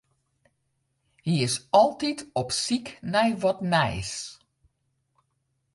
[1.25, 4.13] Hy is altyd op syk nei wat nijs.